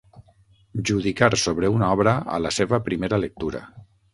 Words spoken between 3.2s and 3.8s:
lectura.